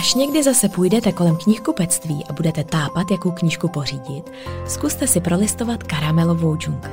[0.00, 4.32] Až někdy zase půjdete kolem knihkupectví a budete tápat, jakou knížku pořídit,
[4.66, 6.90] zkuste si prolistovat karamelovou džungli.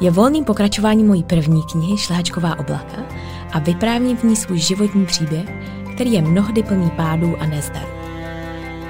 [0.00, 3.02] Je volným pokračováním mojí první knihy Šláčková oblaka
[3.52, 5.48] a vyprávím v ní svůj životní příběh,
[5.94, 7.92] který je mnohdy plný pádů a nezdarů.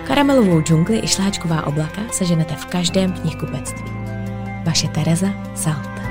[0.06, 3.90] Karamelovou džungli i Šláčková oblaka seženete v každém knihkupectví.
[4.64, 6.01] Vaše Tereza Salt.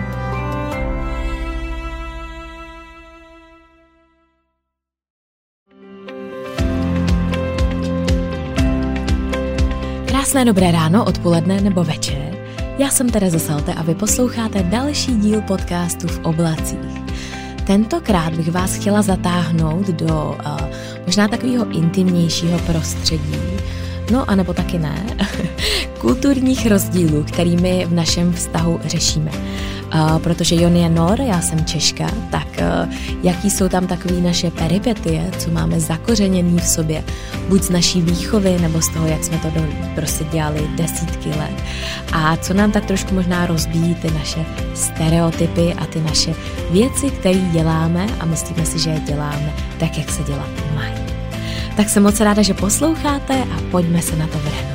[10.32, 12.38] Krásné dobré ráno, odpoledne nebo večer.
[12.78, 17.02] Já jsem Tereza Salte a vy posloucháte další díl podcastu v oblacích.
[17.68, 20.58] Tentokrát bych vás chtěla zatáhnout do uh,
[21.06, 23.40] možná takového intimnějšího prostředí,
[24.12, 25.06] no a nebo taky ne,
[26.00, 29.32] kulturních rozdílů, kterými v našem vztahu řešíme.
[30.24, 35.32] Protože Jon je Nor, já jsem Češka, tak uh, jaký jsou tam takové naše peripetie,
[35.38, 37.04] co máme zakořeněný v sobě,
[37.50, 39.62] buď z naší výchovy, nebo z toho, jak jsme to do,
[39.96, 41.64] prostě dělali desítky let.
[42.14, 46.34] A co nám tak trošku možná rozbíjí ty naše stereotypy a ty naše
[46.72, 50.94] věci, které děláme a myslíme si, že je děláme tak, jak se dělat mají.
[51.78, 54.71] Tak jsem moc ráda, že posloucháte a pojďme se na to vrhnout.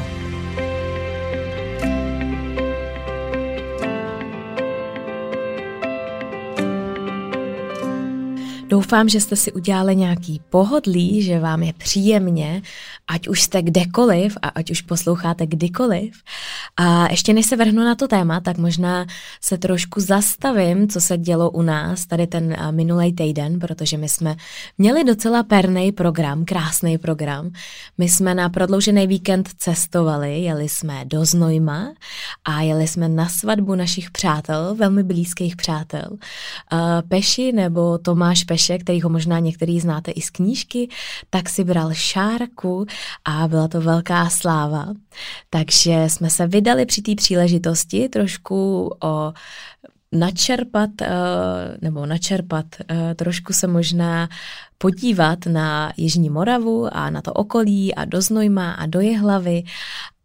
[8.76, 12.62] Doufám, že jste si udělali nějaký pohodlí, že vám je příjemně,
[13.08, 16.12] ať už jste kdekoliv a ať už posloucháte kdykoliv.
[16.76, 19.06] A ještě než se vrhnu na to téma, tak možná
[19.40, 24.36] se trošku zastavím, co se dělo u nás tady ten minulý týden, protože my jsme
[24.78, 27.50] měli docela perný program, krásný program.
[27.98, 31.92] My jsme na prodloužený víkend cestovali, jeli jsme do Znojma
[32.44, 36.08] a jeli jsme na svatbu našich přátel, velmi blízkých přátel.
[37.08, 40.88] Peši nebo Tomáš Peše, který ho možná některý znáte i z knížky,
[41.30, 42.86] tak si bral šárku
[43.24, 44.86] a byla to velká sláva.
[45.50, 49.32] Takže jsme se vydali při té příležitosti trošku o
[50.12, 51.08] načerpat, eh,
[51.80, 54.28] nebo načerpat, eh, trošku se možná
[54.78, 59.62] podívat na Jižní Moravu a na to okolí a do Znojma a do Jehlavy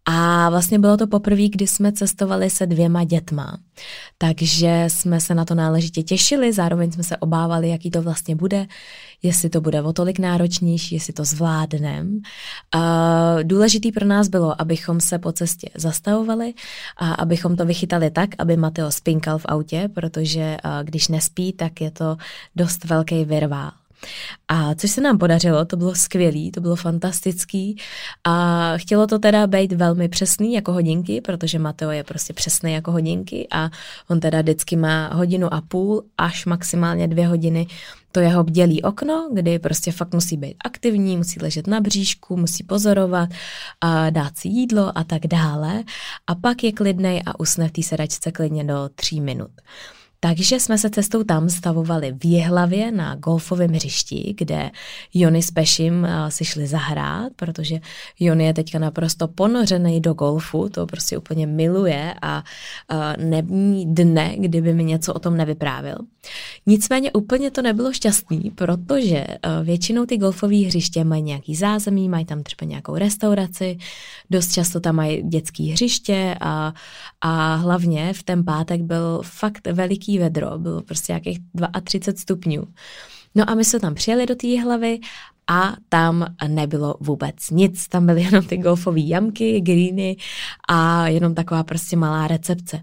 [0.06, 3.58] a vlastně bylo to poprvé, kdy jsme cestovali se dvěma dětma.
[4.18, 8.68] Takže jsme se na to náležitě těšili, zároveň jsme se obávali, jaký to vlastně bude,
[9.24, 12.22] jestli to bude o tolik náročnější, jestli to zvládnem.
[13.44, 16.54] důležitý pro nás bylo, abychom se po cestě zastavovali
[16.98, 21.92] a abychom to vychytali tak, aby Mateo spinkal v autě, protože když nespí, tak je
[21.92, 22.18] to
[22.56, 23.72] dost velký virvál.
[24.48, 27.78] A což se nám podařilo, to bylo skvělý, to bylo fantastický
[28.24, 32.92] a chtělo to teda být velmi přesný jako hodinky, protože Mateo je prostě přesný jako
[32.92, 33.70] hodinky a
[34.10, 37.68] on teda vždycky má hodinu a půl až maximálně dvě hodiny
[38.12, 42.64] to jeho bdělý okno, kdy prostě fakt musí být aktivní, musí ležet na bříšku, musí
[42.64, 43.30] pozorovat,
[43.82, 45.84] a dát si jídlo a tak dále.
[46.28, 49.52] A pak je klidnej a usne v té sedačce klidně do tří minut.
[50.24, 54.72] Takže jsme se cestou tam stavovali v Jehlavě na golfovém hřišti, kde
[55.14, 57.80] Jony s Pešim eh, si šli zahrát, protože
[58.20, 62.44] Jony je teďka naprosto ponořený do golfu, to prostě úplně miluje a
[62.94, 65.96] uh, není dne, kdyby mi něco o tom nevyprávil.
[66.66, 72.26] Nicméně úplně to nebylo šťastný, protože uh, většinou ty golfové hřiště mají nějaký zázemí, mají
[72.26, 73.78] tam třeba nějakou restauraci,
[74.30, 76.74] dost často tam mají dětské hřiště a,
[77.22, 81.40] a hlavně v ten pátek byl fakt veliký velký vedro, bylo prostě nějakých
[81.84, 82.64] 32 stupňů.
[83.36, 85.00] No a my jsme tam přijeli do té hlavy
[85.48, 87.88] a tam nebylo vůbec nic.
[87.88, 90.18] Tam byly jenom ty golfové jamky, greeny
[90.68, 92.82] a jenom taková prostě malá recepce.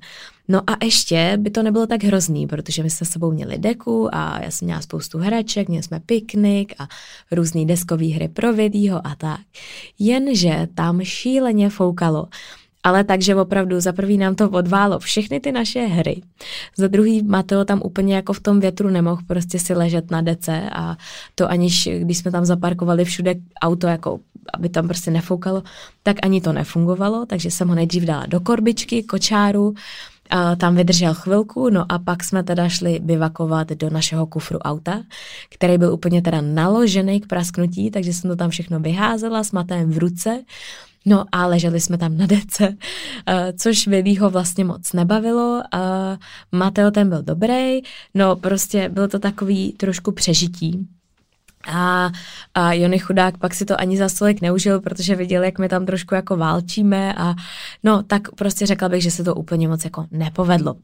[0.49, 4.15] No a ještě by to nebylo tak hrozný, protože my jsme s sebou měli deku
[4.15, 6.89] a já jsem měla spoustu hraček, měli jsme piknik a
[7.33, 9.41] různé deskové hry pro vidího a tak.
[9.99, 12.29] Jenže tam šíleně foukalo
[12.83, 16.23] ale takže opravdu za prvý nám to odválo všechny ty naše hry.
[16.77, 20.71] Za druhý Mateo tam úplně jako v tom větru nemohl prostě si ležet na dece
[20.73, 20.97] a
[21.35, 24.21] to aniž, když jsme tam zaparkovali všude auto, jako
[24.55, 25.63] aby tam prostě nefoukalo,
[26.03, 29.75] tak ani to nefungovalo, takže jsem ho nejdřív dala do korbičky, kočáru,
[30.31, 35.03] a tam vydržel chvilku, no a pak jsme teda šli bivakovat do našeho kufru auta,
[35.51, 39.91] který byl úplně teda naložený k prasknutí, takže jsem to tam všechno vyházela s matem
[39.91, 40.43] v ruce
[41.07, 42.77] No a leželi jsme tam na dece,
[43.27, 45.63] eh, což Vilího vlastně moc nebavilo.
[46.53, 47.81] Mateo ten byl dobrý,
[48.15, 50.89] no prostě bylo to takový trošku přežití.
[51.67, 52.11] A,
[52.55, 55.87] a Jony chudák pak si to ani za stolik neužil, protože viděl, jak my tam
[55.87, 57.35] trošku jako válčíme a
[57.85, 60.75] no, tak prostě řekla bych, že se to úplně moc jako nepovedlo.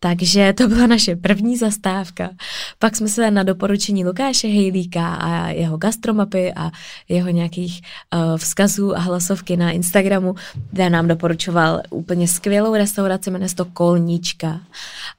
[0.00, 2.30] Takže to byla naše první zastávka.
[2.78, 6.70] Pak jsme se na doporučení Lukáše Hejlíka a jeho gastromapy a
[7.08, 7.80] jeho nějakých
[8.14, 10.34] uh, vzkazů a hlasovky na Instagramu,
[10.70, 14.60] kde nám doporučoval úplně skvělou restauraci, jmenuje to Kolníčka.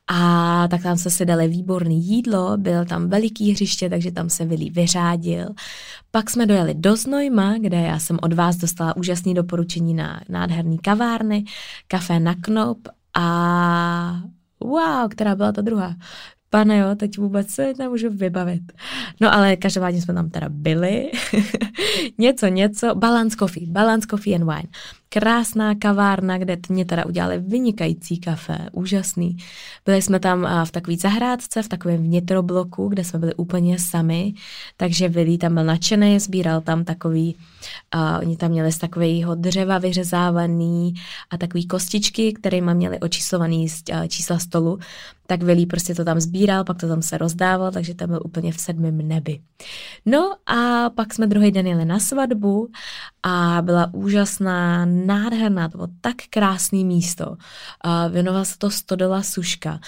[0.07, 4.45] A tak tam se si dali výborný jídlo, byl tam veliký hřiště, takže tam se
[4.45, 5.47] Vili vyřádil.
[6.11, 10.77] Pak jsme dojeli do Znojma, kde já jsem od vás dostala úžasné doporučení na nádherný
[10.77, 11.45] kavárny,
[11.87, 12.77] kafe na Knop
[13.13, 14.21] a
[14.59, 15.95] wow, která byla ta druhá?
[16.49, 18.61] Pane jo, teď vůbec se nemůžu vybavit.
[19.21, 21.11] No ale každopádně jsme tam teda byli.
[22.17, 22.95] něco, něco.
[22.95, 23.67] Balance Coffee.
[23.67, 24.69] Balance Coffee and Wine
[25.09, 29.37] krásná kavárna, kde mě teda udělali vynikající kafe, úžasný.
[29.85, 34.33] Byli jsme tam v takové zahrádce, v takovém vnitrobloku, kde jsme byli úplně sami,
[34.77, 37.35] takže Vili tam byl nadšený, sbíral tam takový,
[37.95, 40.93] uh, oni tam měli z takového dřeva vyřezávaný
[41.29, 44.79] a takový kostičky, kterými měli očíslovaný z čísla stolu,
[45.27, 48.51] tak Vili prostě to tam sbíral, pak to tam se rozdával, takže tam byl úplně
[48.51, 49.39] v sedmém nebi.
[50.05, 52.69] No a pak jsme druhý den jeli na svatbu
[53.23, 57.29] a byla úžasná nádherná, to bylo tak krásné místo.
[57.29, 57.37] Uh,
[58.11, 59.79] věnovala se to Stodola Suška.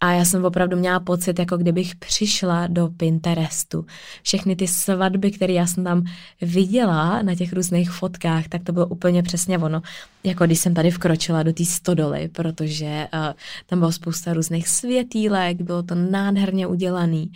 [0.00, 3.86] A já jsem opravdu měla pocit, jako kdybych přišla do Pinterestu.
[4.22, 6.04] Všechny ty svatby, které já jsem tam
[6.40, 9.82] viděla na těch různých fotkách, tak to bylo úplně přesně ono
[10.24, 13.20] jako když jsem tady vkročila do té stodoly, protože uh,
[13.66, 17.32] tam bylo spousta různých světýlek, bylo to nádherně udělaný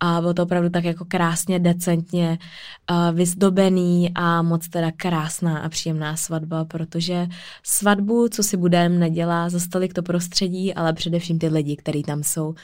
[0.00, 2.38] a bylo to opravdu tak jako krásně, decentně
[2.90, 7.26] uh, vyzdobený a moc teda krásná a příjemná svatba, protože
[7.62, 12.22] svatbu, co si budeme, nedělá za stolik to prostředí, ale především ty lidi, kteří tam
[12.22, 12.54] jsou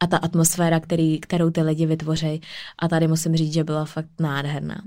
[0.00, 2.40] a ta atmosféra, který, kterou ty lidi vytvoří.
[2.78, 4.82] A tady musím říct, že byla fakt nádherná.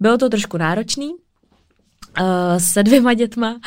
[0.00, 1.14] Bylo to trošku náročný,
[2.58, 3.60] se dvěma dětma.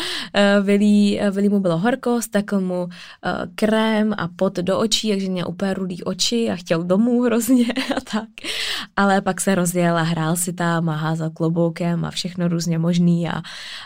[0.62, 2.88] Vili, uh, Vili mu bylo horko, stekl mu
[3.56, 7.66] krém a pot do očí, takže měl úplně rudý oči a chtěl domů hrozně
[7.98, 8.30] a tak.
[8.96, 13.30] Ale pak se rozjel a hrál si tam a házal kloboukem a všechno různě možný
[13.30, 13.42] a,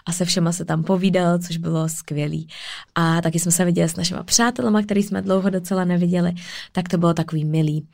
[0.06, 2.48] a se všema se tam povídal, což bylo skvělý.
[2.96, 6.34] A taky jsme se viděli s našimi přátelama, který jsme dlouho docela neviděli,
[6.72, 7.88] tak to bylo takový milý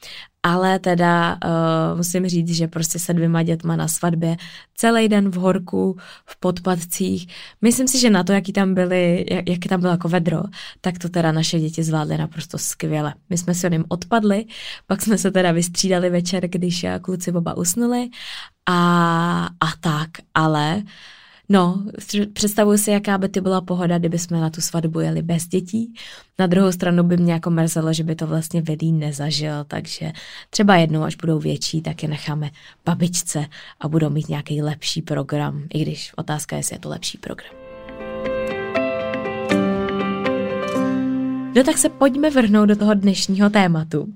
[0.45, 4.37] ale teda uh, musím říct, že prostě se dvěma dětma na svatbě
[4.75, 7.27] celý den v horku, v podpadcích.
[7.61, 10.43] Myslím si, že na to, jaký tam byly, jak, jaký tam bylo jako vedro,
[10.81, 13.13] tak to teda naše děti zvládly naprosto skvěle.
[13.29, 14.45] My jsme si o něm odpadli,
[14.87, 18.09] pak jsme se teda vystřídali večer, když eh, kluci oba usnuli
[18.65, 20.89] a, a tak, ale uh,
[21.49, 21.83] No,
[22.33, 25.93] představuji si, jaká by ty byla pohoda, kdyby jsme na tu svatbu jeli bez dětí.
[26.39, 30.11] Na druhou stranu by mě jako mrzelo, že by to vlastně Vedý nezažil, takže
[30.49, 32.49] třeba jednou, až budou větší, tak je necháme
[32.85, 33.45] babičce
[33.79, 37.51] a budou mít nějaký lepší program, i když otázka je, jestli je to lepší program.
[41.55, 44.13] No tak se pojďme vrhnout do toho dnešního tématu.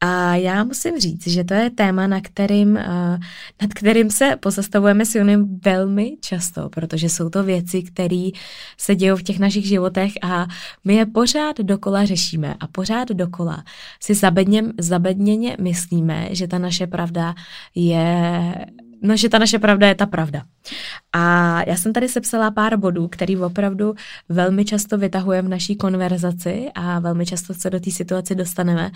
[0.00, 3.18] A já musím říct, že to je téma, na kterým, uh,
[3.62, 8.30] nad kterým se pozastavujeme s Junem velmi často, protože jsou to věci, které
[8.78, 10.46] se dějí v těch našich životech a
[10.84, 13.64] my je pořád dokola řešíme a pořád dokola
[14.00, 17.34] si zabedněm, zabedněně myslíme, že ta naše pravda
[17.74, 18.54] je
[19.02, 20.42] no, že ta naše pravda je ta pravda.
[21.12, 21.22] A
[21.66, 23.94] já jsem tady sepsala pár bodů, který opravdu
[24.28, 28.90] velmi často vytahujeme v naší konverzaci a velmi často se do té situace dostaneme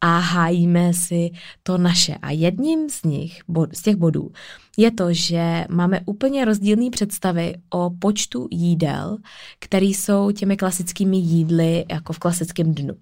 [0.00, 1.30] a hájíme si
[1.62, 2.14] to naše.
[2.22, 4.30] A jedním z nich, bod, z těch bodů,
[4.76, 9.18] je to, že máme úplně rozdílné představy o počtu jídel,
[9.58, 12.94] které jsou těmi klasickými jídly jako v klasickém dnu.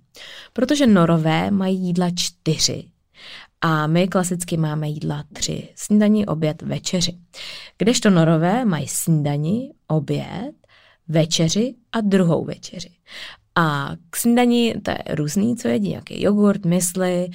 [0.53, 2.85] Protože norové mají jídla čtyři,
[3.61, 5.69] a my klasicky máme jídla tři.
[5.75, 7.19] Snídaní, oběd, večeři.
[7.79, 10.53] Kdežto norové mají snídaní, oběd,
[11.09, 12.91] večeři a druhou večeři.
[13.55, 17.29] A k snídaní to je různý, co jedí, jaký jogurt, mysli,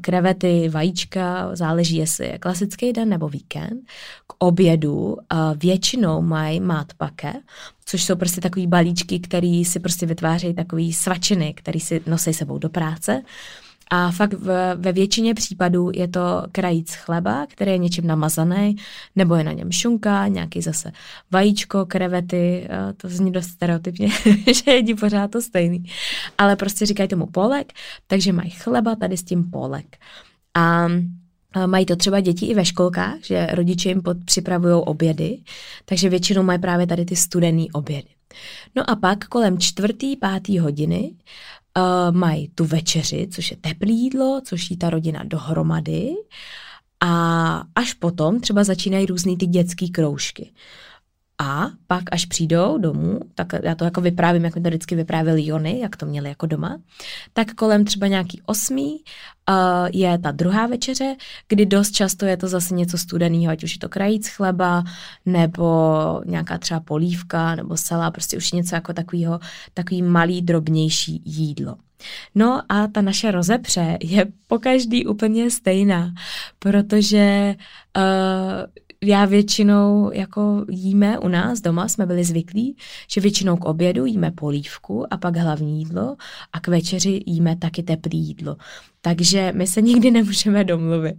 [0.00, 3.80] krevety, vajíčka, záleží, jestli je klasický den nebo víkend.
[4.26, 5.16] K obědu
[5.56, 7.32] většinou mají mátpake,
[7.84, 12.58] což jsou prostě takový balíčky, který si prostě vytvářejí takový svačiny, který si nosí sebou
[12.58, 13.22] do práce.
[13.90, 18.76] A fakt v, ve většině případů je to krajíc chleba, který je něčím namazaný,
[19.16, 20.92] nebo je na něm šunka, nějaký zase
[21.30, 24.08] vajíčko, krevety, to zní dost stereotypně,
[24.64, 25.84] že jedí pořád to stejný.
[26.38, 27.72] Ale prostě říkají tomu polek,
[28.06, 29.96] takže mají chleba tady s tím polek.
[30.54, 30.88] A
[31.66, 35.38] Mají to třeba děti i ve školkách, že rodiče jim připravují obědy,
[35.84, 38.08] takže většinou mají právě tady ty studený obědy.
[38.76, 41.14] No a pak kolem čtvrtý, pátý hodiny
[41.78, 46.10] uh, mají tu večeři, což je teplé jídlo, což jí ta rodina dohromady.
[47.00, 50.52] A až potom třeba začínají různý ty dětské kroužky.
[51.42, 55.36] A pak, až přijdou domů, tak já to jako vyprávím, jak mi to vždycky vyprávěl
[55.38, 56.78] Jony, jak to měli jako doma,
[57.32, 61.16] tak kolem třeba nějaký osmý uh, je ta druhá večeře,
[61.48, 64.84] kdy dost často je to zase něco studeného, ať už je to krajíc chleba,
[65.26, 69.40] nebo nějaká třeba polívka, nebo sala, prostě už něco jako takového,
[69.74, 71.76] takový malý, drobnější jídlo.
[72.34, 76.14] No a ta naše rozepře je po každý úplně stejná,
[76.58, 77.54] protože
[77.96, 82.76] uh, já většinou jako jíme u nás doma, jsme byli zvyklí,
[83.10, 86.16] že většinou k obědu jíme polívku a pak hlavní jídlo
[86.52, 88.56] a k večeři jíme taky teplé jídlo.
[89.02, 91.16] Takže my se nikdy nemůžeme domluvit.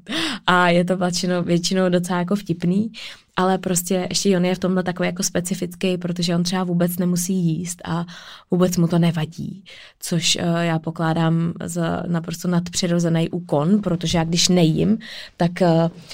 [0.47, 2.91] A je to většinou, většinou docela jako vtipný,
[3.35, 7.33] ale prostě ještě on je v tomhle takový jako specifický, protože on třeba vůbec nemusí
[7.33, 8.05] jíst a
[8.51, 9.63] vůbec mu to nevadí,
[9.99, 14.97] což uh, já pokládám za naprosto nadpřirozený úkon, protože já když nejím,
[15.37, 15.67] tak uh,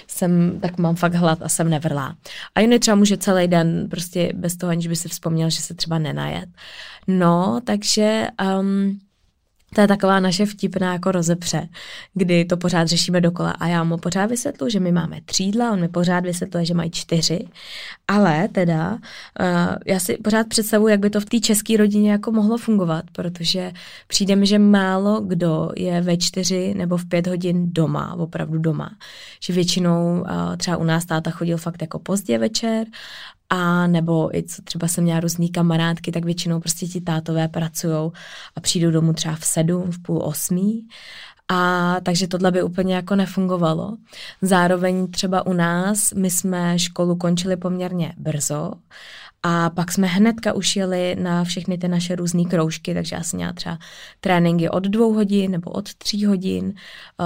[0.08, 2.16] jsem, tak mám fakt hlad a jsem nevrlá.
[2.56, 5.74] A Jony třeba může celý den prostě bez toho, aniž by si vzpomněl, že se
[5.74, 6.50] třeba nenajet.
[7.08, 8.28] No, takže
[8.60, 9.00] um,
[9.76, 11.70] to je taková naše vtipná jako rozepře,
[12.14, 15.80] kdy to pořád řešíme dokola a já mu pořád vysvětlu, že my máme třídla, on
[15.80, 17.48] mi pořád vysvětluje, že mají čtyři,
[18.08, 19.00] ale teda uh,
[19.86, 23.72] já si pořád představuji, jak by to v té české rodině jako mohlo fungovat, protože
[24.08, 28.92] přijde mi, že málo kdo je ve čtyři nebo v pět hodin doma, opravdu doma.
[29.44, 32.88] Že většinou uh, třeba u nás táta chodil fakt jako pozdě večer
[33.50, 38.12] a nebo i co třeba jsem měla různý kamarádky, tak většinou prostě ti tátové pracují
[38.56, 40.88] a přijdou domů třeba v sedm, v půl osmí.
[41.48, 43.98] A takže tohle by úplně jako nefungovalo.
[44.42, 48.72] Zároveň třeba u nás, my jsme školu končili poměrně brzo
[49.44, 53.38] a pak jsme hnedka už jeli na všechny ty naše různé kroužky, takže já jsem
[53.38, 53.78] měla třeba
[54.20, 56.74] tréninky od dvou hodin nebo od tří hodin,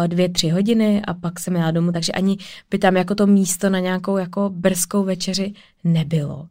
[0.03, 2.38] eh, dvě, tři hodiny a pak jsem jela domů, takže ani
[2.70, 5.53] by tam jako to místo na nějakou jako brzkou večeři
[5.84, 6.48] nebylo.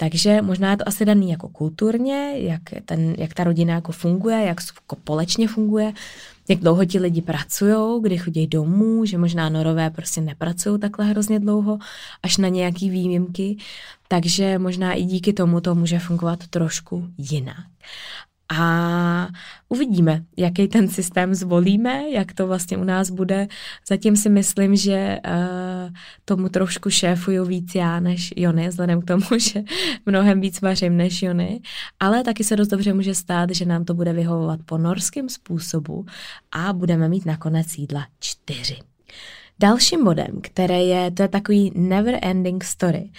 [0.00, 4.44] Takže možná je to asi daný jako kulturně, jak, ten, jak ta rodina jako funguje,
[4.44, 5.92] jak společně funguje,
[6.48, 11.40] jak dlouho ti lidi pracují, kdy chodí domů, že možná norové prostě nepracují takhle hrozně
[11.40, 11.78] dlouho,
[12.22, 13.56] až na nějaký výjimky,
[14.08, 17.66] takže možná i díky tomu to může fungovat trošku jinak.
[18.56, 19.28] A
[19.68, 23.48] uvidíme, jaký ten systém zvolíme, jak to vlastně u nás bude.
[23.88, 25.92] Zatím si myslím, že uh,
[26.24, 29.62] tomu trošku šéfuju víc já než Jony, vzhledem k tomu, že
[30.06, 31.60] mnohem víc vařím než Jony,
[32.00, 36.06] ale taky se dost dobře může stát, že nám to bude vyhovovat po norském způsobu
[36.52, 38.76] a budeme mít nakonec jídla čtyři.
[39.60, 43.10] Dalším bodem, které je, to je takový never ending story,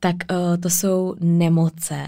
[0.00, 2.06] tak uh, to jsou nemoce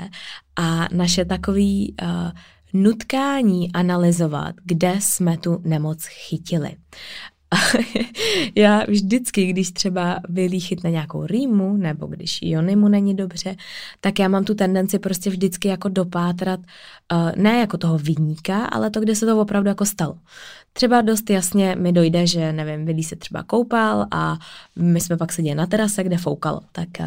[0.57, 2.31] a naše takový uh,
[2.73, 6.77] nutkání analyzovat, kde jsme tu nemoc chytili.
[8.55, 13.57] já vždycky, když třeba Billy chytne nějakou rýmu, nebo když Jony mu není dobře,
[14.01, 18.91] tak já mám tu tendenci prostě vždycky jako dopátrat, uh, ne jako toho vyníka, ale
[18.91, 20.19] to, kde se to opravdu jako stalo.
[20.73, 24.39] Třeba dost jasně mi dojde, že nevím, Billy se třeba koupal a
[24.77, 26.61] my jsme pak seděli na terase, kde foukalo.
[26.73, 27.07] Tak uh,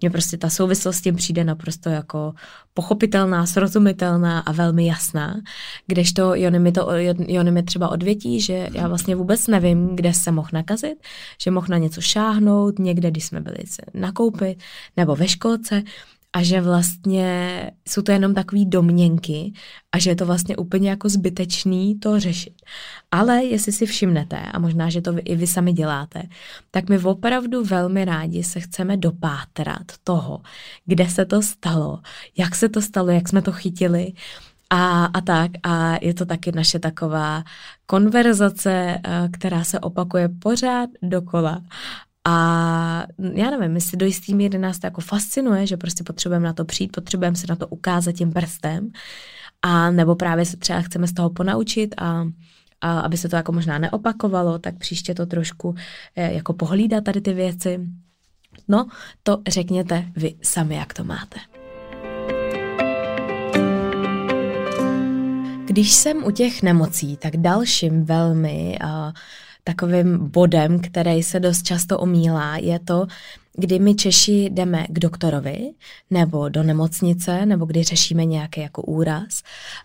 [0.00, 2.34] mně prostě ta souvislost s tím přijde naprosto jako
[2.76, 5.40] pochopitelná, srozumitelná a velmi jasná,
[5.86, 6.88] kdežto Jony mi, to,
[7.28, 10.98] Jony mi třeba odvětí, že já vlastně vůbec nevím, kde se mohl nakazit,
[11.40, 13.56] že mohl na něco šáhnout, někde, když jsme byli
[13.94, 14.58] nakoupit,
[14.96, 15.82] nebo ve školce,
[16.36, 19.52] a že vlastně jsou to jenom takové domněnky
[19.92, 22.54] a že je to vlastně úplně jako zbytečný to řešit.
[23.10, 26.22] Ale jestli si všimnete, a možná, že to vy, i vy sami děláte,
[26.70, 30.40] tak my opravdu velmi rádi se chceme dopátrat toho,
[30.86, 32.00] kde se to stalo,
[32.38, 34.12] jak se to stalo, jak jsme to chytili
[34.70, 35.50] a, a tak.
[35.62, 37.44] A je to taky naše taková
[37.86, 41.62] konverzace, eh, která se opakuje pořád dokola.
[42.28, 46.52] A já nevím, jestli do jistý míry nás to jako fascinuje, že prostě potřebujeme na
[46.52, 48.90] to přijít, potřebujeme se na to ukázat tím prstem,
[49.62, 52.24] a nebo právě se třeba chceme z toho ponaučit a,
[52.80, 55.74] a aby se to jako možná neopakovalo, tak příště to trošku
[56.16, 57.80] eh, jako pohlídat tady ty věci.
[58.68, 58.88] No,
[59.22, 61.38] to řekněte vy sami, jak to máte.
[65.66, 69.12] Když jsem u těch nemocí, tak dalším velmi uh,
[69.66, 73.06] takovým bodem, který se dost často omílá, je to,
[73.58, 75.70] kdy my Češi jdeme k doktorovi
[76.10, 79.42] nebo do nemocnice, nebo kdy řešíme nějaký jako úraz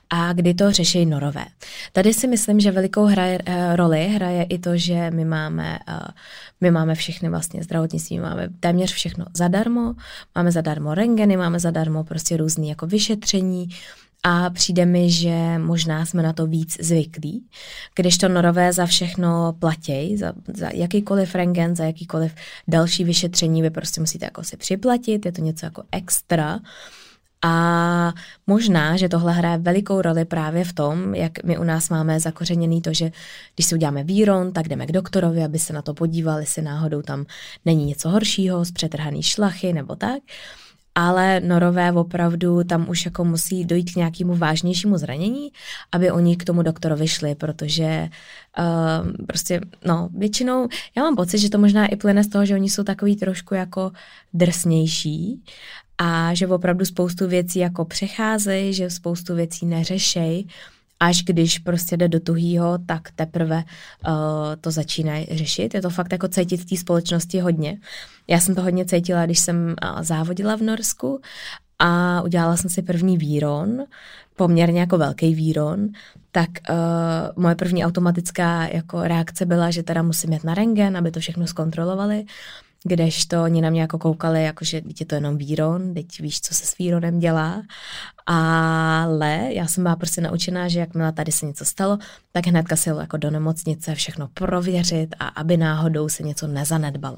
[0.09, 1.45] a kdy to řeší norové.
[1.91, 5.95] Tady si myslím, že velikou hraje, uh, roli hraje i to, že my máme, uh,
[6.61, 9.93] my máme všechny vlastně zdravotnictví, máme téměř všechno zadarmo,
[10.35, 13.69] máme zadarmo rengeny, máme zadarmo prostě různé jako vyšetření,
[14.23, 17.43] a přijde mi, že možná jsme na to víc zvyklí,
[17.95, 22.35] když to norové za všechno platějí, za, za jakýkoliv rengen, za jakýkoliv
[22.67, 26.59] další vyšetření, vy prostě musíte jako si připlatit, je to něco jako extra.
[27.43, 28.13] A
[28.47, 32.81] možná, že tohle hraje velikou roli právě v tom, jak my u nás máme zakořeněný
[32.81, 33.11] to, že
[33.55, 37.01] když si uděláme výron, tak jdeme k doktorovi, aby se na to podívali, jestli náhodou
[37.01, 37.25] tam
[37.65, 40.19] není něco horšího, z přetrhaný šlachy nebo tak
[40.95, 45.51] ale norové opravdu tam už jako musí dojít k nějakému vážnějšímu zranění,
[45.91, 48.09] aby oni k tomu doktorovi šli, protože
[48.59, 52.53] uh, prostě, no, většinou, já mám pocit, že to možná i plyne z toho, že
[52.53, 53.91] oni jsou takový trošku jako
[54.33, 55.43] drsnější
[55.97, 60.45] a že opravdu spoustu věcí jako přecházejí, že spoustu věcí neřešej,
[61.01, 64.13] až když prostě jde do tuhýho, tak teprve uh,
[64.61, 65.73] to začínají řešit.
[65.73, 67.77] Je to fakt jako cítit v té společnosti hodně.
[68.27, 71.21] Já jsem to hodně cítila, když jsem uh, závodila v Norsku
[71.79, 73.83] a udělala jsem si první výron,
[74.35, 75.87] poměrně jako velký výron,
[76.31, 81.11] tak uh, moje první automatická jako reakce byla, že teda musím jet na rengen, aby
[81.11, 82.25] to všechno zkontrolovali
[82.83, 86.53] kdežto oni na mě jako koukali, jako že je to jenom výron, teď víš, co
[86.53, 87.61] se s výronem dělá,
[88.25, 91.97] ale já jsem byla prostě naučená, že jakmile tady se něco stalo,
[92.31, 97.17] tak hnedka si jako do nemocnice všechno prověřit a aby náhodou se něco nezanedbalo.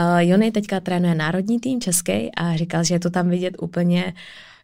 [0.00, 4.14] Uh, Jony teďka trénuje národní tým český a říkal, že je to tam vidět úplně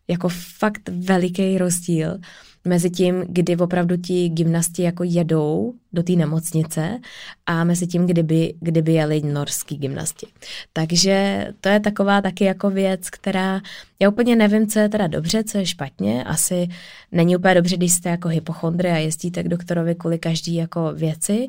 [0.08, 2.18] jako fakt veliký rozdíl
[2.66, 7.00] mezi tím, kdy opravdu ti gymnasti jako jedou do té nemocnice
[7.46, 10.26] a mezi tím, kdyby, kdyby jeli norský gymnasti.
[10.72, 13.60] Takže to je taková taky jako věc, která
[14.00, 16.24] já úplně nevím, co je teda dobře, co je špatně.
[16.24, 16.68] Asi
[17.12, 21.48] není úplně dobře, když jste jako hypochondry a jezdíte k doktorovi kvůli každý jako věci.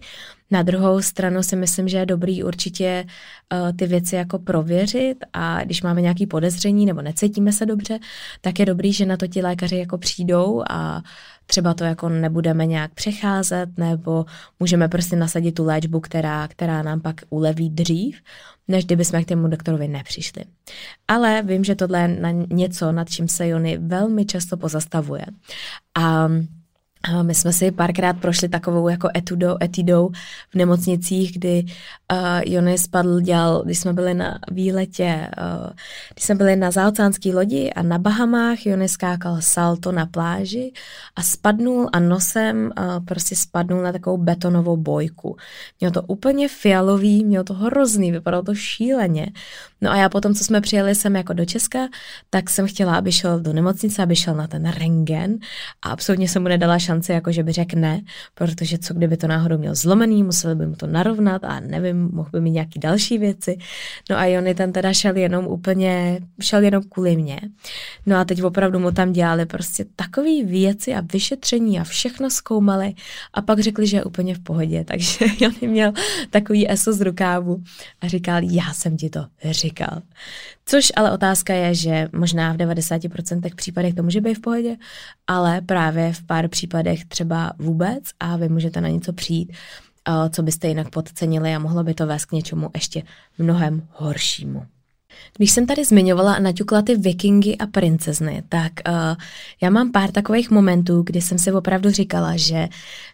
[0.51, 3.05] Na druhou stranu si myslím, že je dobrý určitě
[3.53, 7.99] uh, ty věci jako prověřit a když máme nějaký podezření nebo necítíme se dobře,
[8.41, 11.01] tak je dobrý, že na to ti lékaři jako přijdou a
[11.45, 14.25] třeba to jako nebudeme nějak přecházet, nebo
[14.59, 18.21] můžeme prostě nasadit tu léčbu, která, která nám pak uleví dřív,
[18.67, 20.43] než kdyby jsme k tomu doktorovi nepřišli.
[21.07, 25.25] Ale vím, že tohle je na něco, nad čím se Jony velmi často pozastavuje.
[25.99, 26.29] A
[27.21, 30.09] my jsme si párkrát prošli takovou jako etudou, etidou
[30.49, 31.65] v nemocnicích, kdy
[32.11, 35.69] uh, Jonas spadl, dělal, když jsme byli na výletě, uh,
[36.13, 40.71] když jsme byli na zaoceánské lodi a na Bahamách, Jonas skákal salto na pláži
[41.15, 45.37] a spadnul a nosem uh, prostě spadnul na takovou betonovou bojku.
[45.79, 49.31] Měl to úplně fialový, měl to hrozný, vypadalo to šíleně.
[49.81, 51.87] No a já potom, co jsme přijeli sem jako do Česka,
[52.29, 55.37] tak jsem chtěla, aby šel do nemocnice, aby šel na ten rengen
[55.81, 58.01] a absolutně jsem mu nedala šanci, jako že by řekl ne,
[58.33, 62.29] protože co kdyby to náhodou měl zlomený, museli by mu to narovnat a nevím, mohl
[62.33, 63.57] by mít nějaký další věci.
[64.09, 67.39] No a Jony ten teda šel jenom úplně, šel jenom kvůli mě.
[68.05, 72.93] No a teď opravdu mu tam dělali prostě takové věci a vyšetření a všechno zkoumali
[73.33, 75.91] a pak řekli, že je úplně v pohodě, takže Jony měl
[76.29, 77.63] takový eso z rukávu
[78.01, 79.25] a říkal, já jsem ti to
[79.67, 80.01] říkal.
[80.65, 84.75] Což ale otázka je, že možná v 90% případech to může být v pohodě,
[85.27, 89.53] ale právě v pár případech třeba vůbec a vy můžete na něco přijít,
[90.29, 93.03] co byste jinak podcenili a mohlo by to vést k něčemu ještě
[93.37, 94.65] mnohem horšímu.
[95.37, 98.93] Když jsem tady zmiňovala a naťukla ty vikingy a princezny, tak uh,
[99.61, 102.67] já mám pár takových momentů, kdy jsem si opravdu říkala, že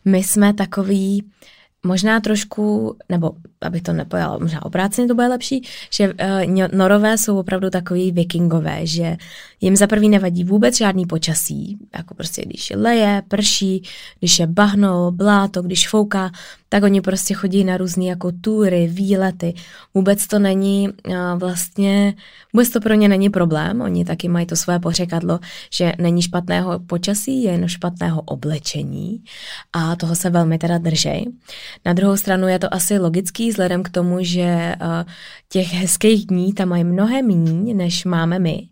[0.06, 1.24] my jsme takový
[1.84, 7.40] možná trošku, nebo abych to nepojala, možná obráceně to bude lepší, že uh, norové jsou
[7.40, 9.18] opravdu takový vikingové, že
[9.62, 13.84] jim za prvý nevadí vůbec žádný počasí, jako prostě když leje, prší,
[14.20, 16.32] když je bahno, bláto, když fouká,
[16.70, 19.54] tak oni prostě chodí na různé jako tury, výlety.
[19.94, 22.14] Vůbec to není uh, vlastně,
[22.54, 23.82] vůbec to pro ně není problém.
[23.82, 25.40] Oni taky mají to své pořekadlo,
[25.74, 29.24] že není špatného počasí, je jen špatného oblečení
[29.74, 31.26] a toho se velmi teda držej.
[31.86, 34.88] Na druhou stranu je to asi logický vzhledem k tomu, že uh,
[35.50, 38.68] těch hezkých dní tam mají mnohem méně, než máme my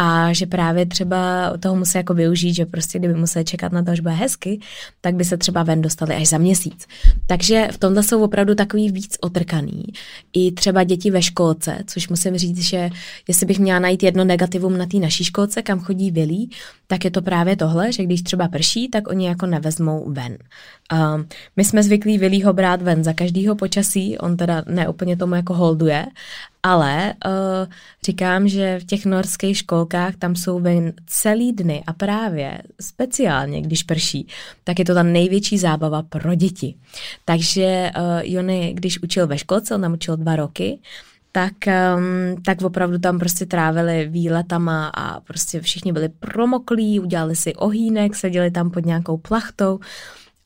[0.00, 3.90] a že právě třeba toho musí jako využít, že prostě kdyby museli čekat na to,
[3.90, 4.60] až bude hezky,
[5.00, 6.86] tak by se třeba ven dostali až za měsíc.
[7.26, 9.84] Takže v tomhle jsou opravdu takový víc otrkaný.
[10.32, 12.90] I třeba děti ve školce, což musím říct, že
[13.28, 16.50] jestli bych měla najít jedno negativum na té naší školce, kam chodí Vilí,
[16.86, 20.38] tak je to právě tohle, že když třeba prší, tak oni jako nevezmou ven.
[20.92, 25.54] Um, my jsme zvyklí Vilího brát ven za každýho počasí, on teda neúplně tomu jako
[25.54, 26.06] holduje,
[26.62, 27.72] ale uh,
[28.04, 33.82] říkám, že v těch norských školkách tam jsou ven celý dny a právě speciálně, když
[33.82, 34.28] prší,
[34.64, 36.74] tak je to ta největší zábava pro děti.
[37.24, 40.78] Takže uh, Jony, když učil ve školce, on tam učil dva roky,
[41.32, 41.52] tak,
[41.96, 48.16] um, tak opravdu tam prostě trávili výletama a prostě všichni byli promoklí, udělali si ohýnek,
[48.16, 49.80] seděli tam pod nějakou plachtou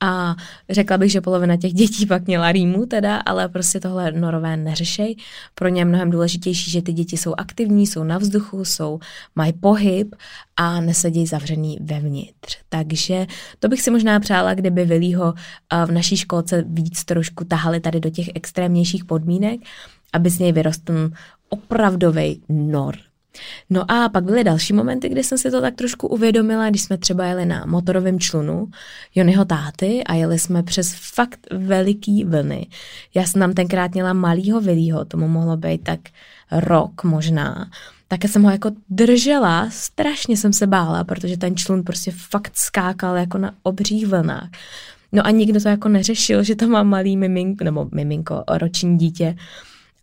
[0.05, 0.37] a
[0.71, 5.17] řekla bych, že polovina těch dětí pak měla rýmu teda, ale prostě tohle norové neřešej.
[5.55, 8.99] Pro ně je mnohem důležitější, že ty děti jsou aktivní, jsou na vzduchu, jsou,
[9.37, 10.15] mají pohyb
[10.57, 12.59] a nesedí zavřený vevnitř.
[12.69, 13.27] Takže
[13.59, 15.35] to bych si možná přála, kdyby Vilího
[15.87, 19.61] v naší školce víc trošku tahali tady do těch extrémnějších podmínek,
[20.13, 21.11] aby z něj vyrostl
[21.49, 22.95] opravdový nor,
[23.71, 26.99] No a pak byly další momenty, kdy jsem si to tak trošku uvědomila, když jsme
[26.99, 28.67] třeba jeli na motorovém člunu
[29.15, 32.67] Jonyho táty a jeli jsme přes fakt veliký vlny.
[33.15, 36.01] Já jsem tam tenkrát měla malýho Vilího, tomu mohlo být tak
[36.51, 37.71] rok možná.
[38.09, 43.17] Tak jsem ho jako držela, strašně jsem se bála, protože ten člun prostě fakt skákal
[43.17, 44.49] jako na obřích vlnách.
[45.13, 49.37] No a nikdo to jako neřešil, že to má malý miminko, nebo miminko, roční dítě.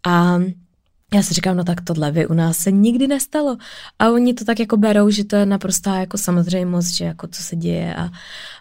[0.08, 0.40] A
[1.14, 3.58] já si říkám, no tak tohle by u nás se nikdy nestalo.
[4.00, 7.44] A oni to tak jako berou, že to je naprostá jako samozřejmost, že jako co
[7.44, 8.10] se děje a,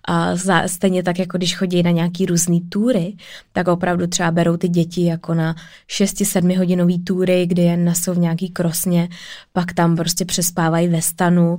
[0.04, 3.16] a za, stejně tak jako když chodí na nějaký různý túry,
[3.52, 5.54] tak opravdu třeba berou ty děti jako na
[5.88, 9.08] 6-7 hodinový túry, kdy je nesou v nějaký krosně,
[9.52, 11.58] pak tam prostě přespávají ve stanu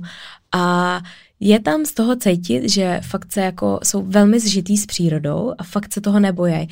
[0.52, 1.00] a
[1.40, 5.64] je tam z toho cítit, že fakt se jako jsou velmi zžitý s přírodou a
[5.64, 6.68] fakt se toho nebojí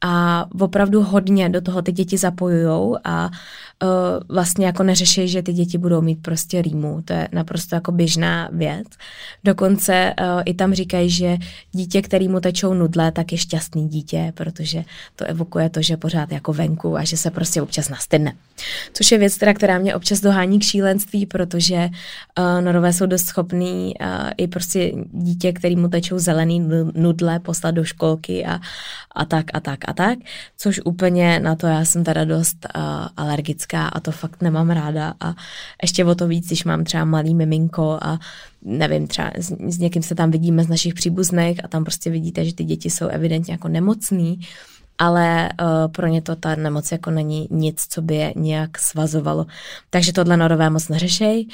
[0.00, 3.30] a opravdu hodně do toho ty děti zapojujou a
[3.82, 3.88] uh,
[4.28, 7.02] vlastně jako neřeší, že ty děti budou mít prostě rýmu.
[7.04, 8.86] To je naprosto jako běžná věc.
[9.44, 11.36] Dokonce uh, i tam říkají, že
[11.72, 14.84] dítě, který mu tečou nudle, tak je šťastný dítě, protože
[15.16, 18.32] to evokuje to, že pořád jako venku a že se prostě občas nastydne.
[18.92, 21.88] Což je věc, teda, která mě občas dohání k šílenství, protože
[22.38, 27.70] uh, norové jsou dost schopný uh, i prostě dítě, který mu tečou zelený nudle, poslat
[27.70, 28.60] do školky a,
[29.14, 30.18] a tak a tak a tak,
[30.56, 32.82] což úplně na to já jsem teda dost uh,
[33.16, 35.34] alergická a to fakt nemám ráda a
[35.82, 38.18] ještě o to víc, když mám třeba malý miminko a
[38.62, 42.44] nevím, třeba s, s někým se tam vidíme z našich příbuzných a tam prostě vidíte,
[42.44, 44.40] že ty děti jsou evidentně jako nemocný,
[44.98, 49.46] ale uh, pro ně to ta nemoc jako není nic, co by je nějak svazovalo.
[49.90, 51.48] Takže tohle norové moc neřešej.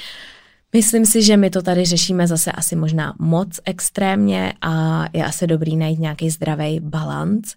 [0.75, 5.47] Myslím si, že my to tady řešíme zase asi možná moc extrémně a je asi
[5.47, 7.55] dobrý najít nějaký zdravý balans,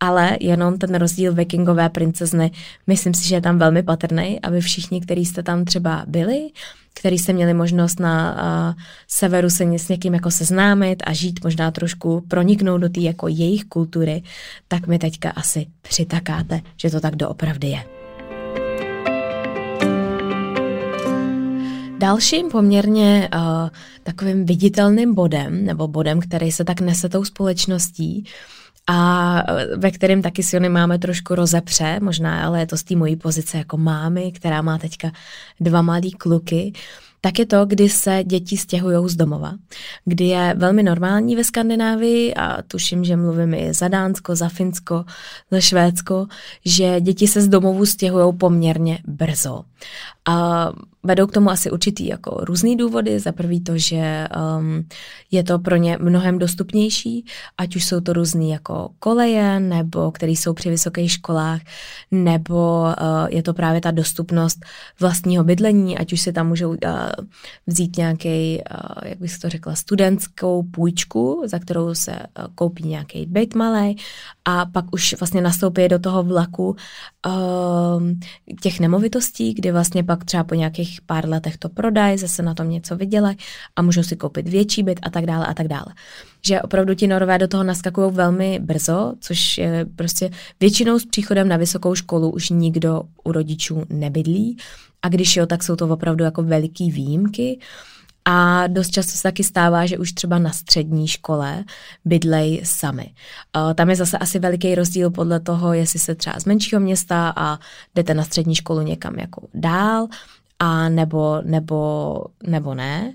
[0.00, 2.50] ale jenom ten rozdíl vikingové princezny,
[2.86, 6.50] myslím si, že je tam velmi patrný, aby všichni, kteří jste tam třeba byli,
[6.94, 11.70] který jste měli možnost na uh, severu se s někým jako seznámit a žít, možná
[11.70, 14.22] trošku proniknout do té jako jejich kultury,
[14.68, 18.01] tak mi teďka asi přitakáte, že to tak doopravdy je.
[22.02, 23.68] Dalším poměrně uh,
[24.02, 28.24] takovým viditelným bodem, nebo bodem, který se tak nese tou společností,
[28.86, 32.96] a eh, ve kterém taky si máme trošku rozepře, možná, ale je to z té
[32.96, 35.12] mojí pozice jako mámy, která má teďka
[35.60, 36.72] dva malý kluky,
[37.24, 39.54] tak je to, kdy se děti stěhují z domova,
[40.04, 45.04] kdy je velmi normální ve Skandinávii a tuším, že mluvím i za Dánsko, za Finsko,
[45.50, 46.26] za Švédsko,
[46.64, 49.64] že děti se z domovu stěhují poměrně brzo.
[50.28, 50.68] A
[51.02, 53.20] vedou k tomu asi určitý jako různý důvody.
[53.20, 54.88] Za prvý to, že um,
[55.30, 57.24] je to pro ně mnohem dostupnější,
[57.58, 61.60] ať už jsou to různý jako koleje, nebo který jsou při vysokých školách,
[62.10, 64.64] nebo uh, je to právě ta dostupnost
[65.00, 66.76] vlastního bydlení, ať už si tam můžou uh,
[67.66, 73.26] vzít nějaký, uh, jak bych to řekla, studentskou půjčku, za kterou se uh, koupí nějaký
[73.26, 73.96] byt malý
[74.44, 76.76] a pak už vlastně nastoupí do toho vlaku
[78.60, 82.70] těch nemovitostí, kdy vlastně pak třeba po nějakých pár letech to prodají, zase na tom
[82.70, 83.36] něco vydělají
[83.76, 85.86] a můžou si koupit větší byt a tak dále a tak dále.
[86.46, 91.48] Že opravdu ti norové do toho naskakují velmi brzo, což je prostě většinou s příchodem
[91.48, 94.56] na vysokou školu už nikdo u rodičů nebydlí
[95.02, 97.58] a když jo, tak jsou to opravdu jako veliký výjimky.
[98.24, 101.64] A dost často se taky stává, že už třeba na střední škole
[102.04, 103.14] bydlej sami.
[103.74, 107.58] Tam je zase asi veliký rozdíl podle toho, jestli se třeba z menšího města a
[107.94, 110.08] jdete na střední školu někam jako dál,
[110.58, 113.14] a nebo, nebo, nebo ne.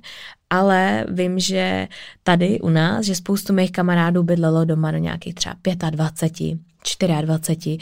[0.49, 1.87] Ale vím, že
[2.23, 5.55] tady u nás, že spoustu mých kamarádů bydlelo doma do nějakých třeba
[5.89, 7.77] 25, 24,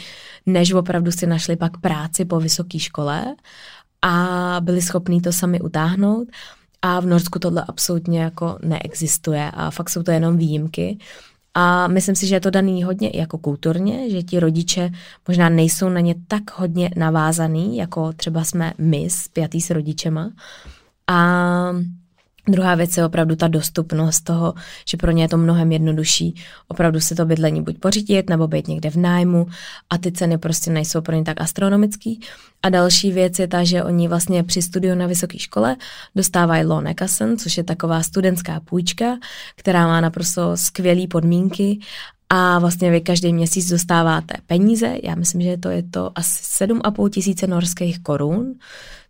[0.46, 3.36] než opravdu si našli pak práci po vysoké škole
[4.06, 6.28] a byli schopní to sami utáhnout.
[6.82, 10.98] A v Norsku tohle absolutně jako neexistuje a fakt jsou to jenom výjimky.
[11.54, 14.90] A myslím si, že je to daný hodně i jako kulturně, že ti rodiče
[15.28, 20.30] možná nejsou na ně tak hodně navázaný, jako třeba jsme my spjatý s rodičema.
[21.06, 21.72] A
[22.48, 24.54] Druhá věc je opravdu ta dostupnost toho,
[24.88, 26.34] že pro ně je to mnohem jednodušší
[26.68, 29.46] opravdu si to bydlení buď pořídit nebo být někde v nájmu
[29.90, 32.20] a ty ceny prostě nejsou pro ně tak astronomický.
[32.62, 35.76] A další věc je ta, že oni vlastně při studiu na vysoké škole
[36.16, 39.18] dostávají loan Ekasen, což je taková studentská půjčka,
[39.56, 41.78] která má naprosto skvělé podmínky
[42.28, 47.10] a vlastně vy každý měsíc dostáváte peníze, já myslím, že to je to asi 7,5
[47.10, 48.54] tisíce norských korun,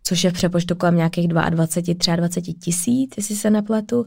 [0.07, 4.05] což je v přepočtu kolem nějakých 22, 23 tisíc, jestli se nepletu.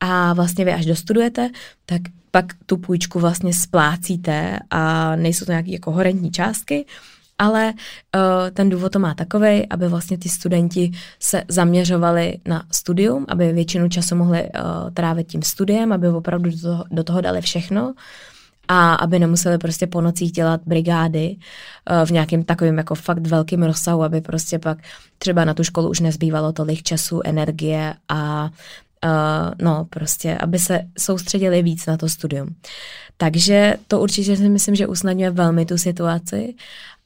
[0.00, 1.50] A vlastně vy až dostudujete,
[1.86, 6.86] tak pak tu půjčku vlastně splácíte a nejsou to nějaké jako horentní částky,
[7.38, 13.26] ale uh, ten důvod to má takový, aby vlastně ty studenti se zaměřovali na studium,
[13.28, 17.40] aby většinu času mohli uh, trávit tím studiem, aby opravdu do toho, do toho dali
[17.40, 17.94] všechno
[18.68, 21.36] a aby nemuseli prostě po nocích dělat brigády
[21.90, 24.78] uh, v nějakém takovém jako fakt velkým rozsahu, aby prostě pak
[25.18, 28.50] třeba na tu školu už nezbývalo tolik času, energie a
[29.04, 32.54] Uh, no, prostě, aby se soustředili víc na to studium.
[33.16, 36.54] Takže to určitě si myslím, že usnadňuje velmi tu situaci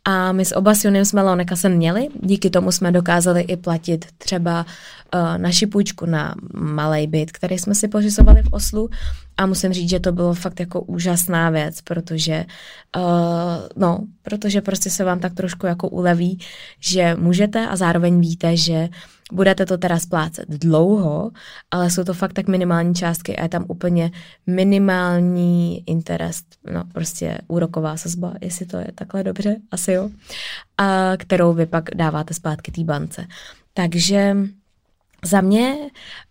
[0.09, 4.07] a my s oba s Junem jsme Lonekasen měli, díky tomu jsme dokázali i platit
[4.19, 4.67] třeba
[5.15, 8.89] uh, naši půjčku na malý byt, který jsme si pořizovali v Oslu.
[9.37, 12.45] A musím říct, že to bylo fakt jako úžasná věc, protože
[12.97, 13.03] uh,
[13.77, 16.39] no, protože prostě se vám tak trošku jako uleví,
[16.81, 18.89] že můžete a zároveň víte, že
[19.33, 21.31] budete to teda splácet dlouho,
[21.71, 24.11] ale jsou to fakt tak minimální částky a je tam úplně
[24.47, 30.11] minimální interest, no prostě úroková sazba, jestli to je takhle dobře, asi jo,
[30.79, 33.27] a kterou vy pak dáváte zpátky té bance.
[33.75, 34.37] Takže
[35.25, 35.77] za mě,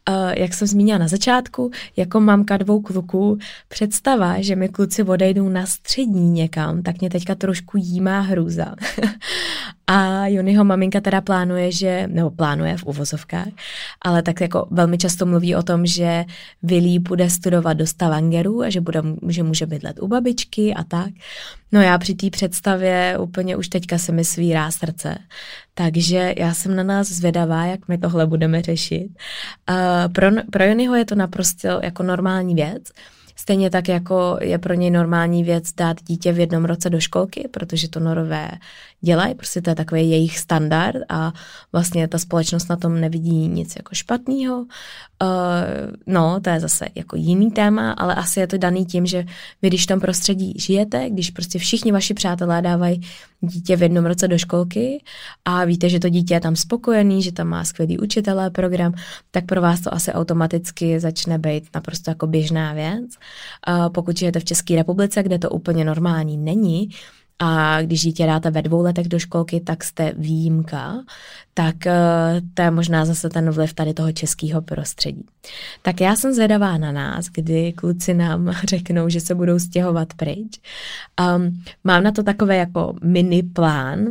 [0.09, 5.49] eh, jak jsem zmínila na začátku, jako mamka dvou kluků, představa, že mi kluci odejdou
[5.49, 8.75] na střední někam, tak mě teďka trošku jímá hrůza.
[9.87, 13.47] A Juniho maminka teda plánuje, že, nebo plánuje v uvozovkách,
[14.01, 16.25] ale tak jako velmi často mluví o tom, že
[16.63, 21.09] Vilí bude studovat do Stavangeru a že, bude, že může bydlet u babičky a tak.
[21.71, 25.17] No já při té představě úplně už teďka se mi svírá srdce.
[25.77, 29.07] Takže já jsem na nás zvědavá, jak my tohle budeme řešit.
[29.69, 32.83] Uh, pro, pro Jonyho je to naprosto jako normální věc.
[33.35, 37.47] Stejně tak, jako je pro něj normální věc dát dítě v jednom roce do školky,
[37.51, 38.51] protože to norové
[39.05, 41.33] dělají, prostě to je takový jejich standard a
[41.71, 44.57] vlastně ta společnost na tom nevidí nic jako špatného.
[44.57, 44.67] Uh,
[46.07, 49.25] no, to je zase jako jiný téma, ale asi je to daný tím, že
[49.61, 53.01] vy když v tom prostředí žijete, když prostě všichni vaši přátelé dávají
[53.41, 55.03] dítě v jednom roce do školky
[55.45, 58.93] a víte, že to dítě je tam spokojený, že tam má skvělý učitelé program,
[59.31, 63.05] tak pro vás to asi automaticky začne být naprosto jako běžná věc.
[63.69, 66.89] Uh, pokud žijete v České republice, kde to úplně normální není,
[67.39, 71.03] a když dítě dáte ve dvou letech do školky, tak jste výjimka,
[71.53, 75.25] tak eh, to je možná zase ten vliv tady toho českého prostředí.
[75.81, 80.59] Tak já jsem zvedavá na nás, kdy kluci nám řeknou, že se budou stěhovat pryč.
[81.35, 84.05] Um, mám na to takové jako mini plán,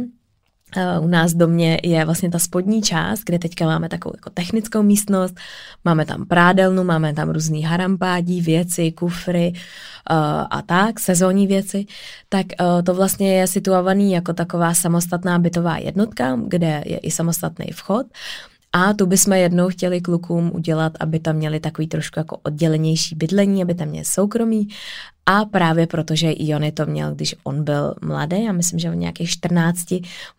[1.01, 4.83] u nás v domě je vlastně ta spodní část, kde teďka máme takovou jako technickou
[4.83, 5.35] místnost,
[5.85, 10.17] máme tam prádelnu, máme tam různý harampádí, věci, kufry uh,
[10.51, 11.87] a tak, sezónní věci,
[12.29, 17.67] tak uh, to vlastně je situovaný jako taková samostatná bytová jednotka, kde je i samostatný
[17.73, 18.07] vchod.
[18.77, 23.63] A tu bychom jednou chtěli klukům udělat, aby tam měli takový trošku jako oddělenější bydlení,
[23.63, 24.69] aby tam měli soukromí.
[25.27, 28.97] A právě protože i on to měl, když on byl mladý, já myslím, že v
[28.97, 29.79] nějakých 14,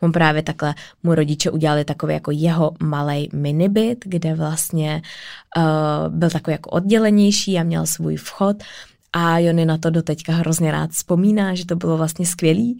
[0.01, 5.01] on právě takhle, mu rodiče udělali takový jako jeho malý minibyt, kde vlastně
[5.57, 8.57] uh, byl takový jako oddělenější a měl svůj vchod.
[9.13, 12.79] A Jony na to doteďka hrozně rád vzpomíná, že to bylo vlastně skvělý.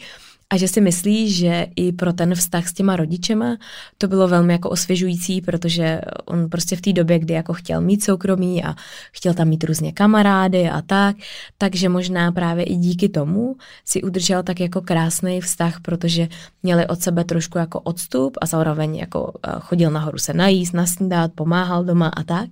[0.50, 3.58] A že si myslí, že i pro ten vztah s těma rodičema
[3.98, 8.04] to bylo velmi jako osvěžující, protože on prostě v té době, kdy jako chtěl mít
[8.04, 8.76] soukromí a
[9.12, 11.16] chtěl tam mít různě kamarády a tak,
[11.58, 13.56] takže možná právě i díky tomu
[13.86, 16.28] si udržel tak jako krásný vztah, protože
[16.64, 21.32] měli od sebe trošku jako odstup a zároveň jako eh, chodil nahoru se najíst, nasnídat,
[21.36, 22.50] pomáhal doma a tak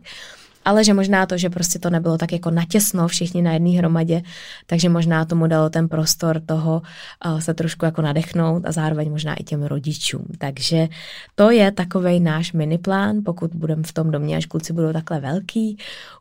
[0.65, 4.21] ale že možná to, že prostě to nebylo tak jako natěsno všichni na jedné hromadě,
[4.65, 6.81] takže možná tomu dalo ten prostor toho
[7.25, 10.25] uh, se trošku jako nadechnout a zároveň možná i těm rodičům.
[10.37, 10.87] Takže
[11.35, 15.77] to je takový náš miniplán, pokud budeme v tom domě, až kluci budou takhle velký,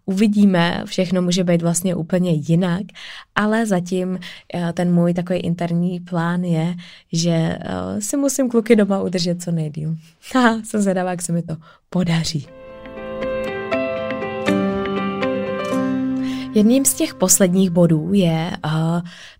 [0.06, 2.82] uvidíme, všechno může být vlastně úplně jinak,
[3.34, 4.18] ale zatím uh,
[4.72, 6.74] ten můj takový interní plán je,
[7.12, 9.96] že uh, si musím kluky doma udržet co nejdíl.
[10.64, 11.56] Jsem zvědavá, jak se mi to
[11.90, 12.61] podaří.
[16.54, 18.72] Jedním z těch posledních bodů je uh,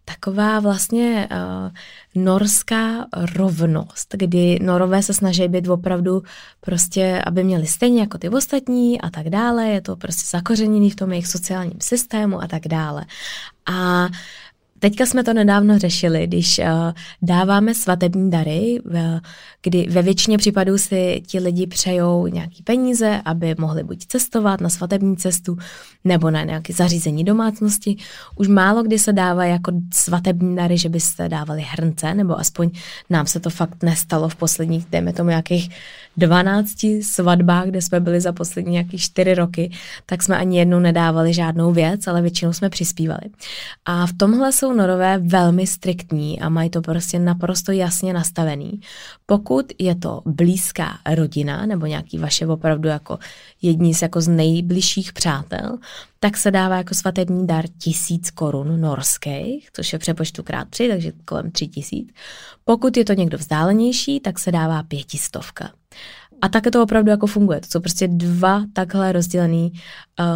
[0.04, 6.22] taková vlastně uh, norská rovnost, kdy norové se snaží být opravdu
[6.60, 10.96] prostě, aby měli stejně jako ty ostatní a tak dále, je to prostě zakořeněný v
[10.96, 13.04] tom jejich sociálním systému a tak dále.
[13.66, 14.08] A
[14.82, 16.64] Teďka jsme to nedávno řešili, když uh,
[17.22, 19.20] dáváme svatební dary, v,
[19.62, 24.68] kdy ve většině případů si ti lidi přejou nějaký peníze, aby mohli buď cestovat na
[24.68, 25.58] svatební cestu
[26.04, 27.96] nebo na nějaké zařízení domácnosti.
[28.36, 32.70] Už málo kdy se dává jako svatební dary, že byste dávali hrnce, nebo aspoň
[33.10, 35.70] nám se to fakt nestalo v posledních, dejme tomu nějakých
[36.16, 36.68] 12
[37.02, 39.70] svatbách, kde jsme byli za poslední nějaký 4 roky,
[40.06, 43.22] tak jsme ani jednou nedávali žádnou věc, ale většinou jsme přispívali.
[43.84, 48.80] A v tomhle jsou norové velmi striktní a mají to prostě naprosto jasně nastavený.
[49.26, 53.18] Pokud je to blízká rodina nebo nějaký vaše opravdu jako
[53.62, 55.78] jedni z jako z nejbližších přátel,
[56.20, 61.12] tak se dává jako svatební dar tisíc korun norských, což je přepočtu krát tři, takže
[61.24, 62.12] kolem tři tisíc.
[62.64, 65.70] Pokud je to někdo vzdálenější, tak se dává pětistovka.
[66.42, 67.60] A také to opravdu jako funguje.
[67.60, 70.26] To jsou prostě dva takhle rozdělený uh,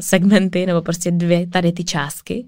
[0.00, 2.46] segmenty, nebo prostě dvě tady ty částky.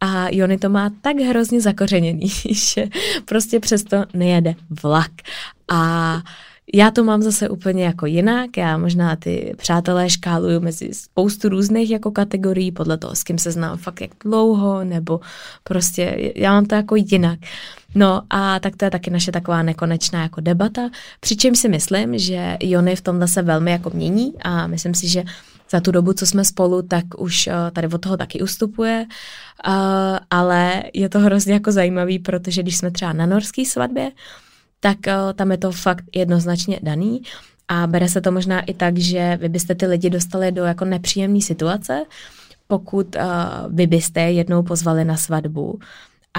[0.00, 2.88] A Jony to má tak hrozně zakořeněný, že
[3.24, 5.10] prostě přesto nejede vlak.
[5.68, 6.22] A
[6.74, 11.90] já to mám zase úplně jako jinak, já možná ty přátelé škáluju mezi spoustu různých
[11.90, 15.20] jako kategorií, podle toho, s kým se znám fakt jak dlouho, nebo
[15.64, 17.38] prostě já mám to jako jinak.
[17.94, 22.56] No a tak to je taky naše taková nekonečná jako debata, přičemž si myslím, že
[22.60, 25.24] Jony v tomhle se velmi jako mění a myslím si, že
[25.70, 29.06] za tu dobu, co jsme spolu, tak už uh, tady od toho taky ustupuje,
[29.68, 29.72] uh,
[30.30, 34.10] ale je to hrozně jako zajímavý, protože když jsme třeba na norské svatbě,
[34.80, 37.22] tak uh, tam je to fakt jednoznačně daný.
[37.68, 40.84] A bere se to možná i tak, že vy byste ty lidi dostali do jako
[40.84, 42.04] nepříjemné situace,
[42.66, 43.22] pokud uh,
[43.68, 45.78] vy byste jednou pozvali na svatbu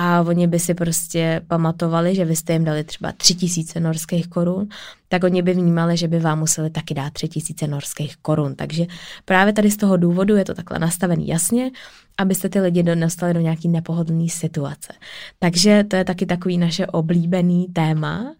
[0.01, 4.27] a oni by si prostě pamatovali, že vy jste jim dali třeba tři tisíce norských
[4.27, 4.67] korun,
[5.07, 8.55] tak oni by vnímali, že by vám museli taky dát tři tisíce norských korun.
[8.55, 8.85] Takže
[9.25, 11.71] právě tady z toho důvodu je to takhle nastavený jasně,
[12.17, 14.93] abyste ty lidi dostali do nějaký nepohodlný situace.
[15.39, 18.35] Takže to je taky takový naše oblíbený téma,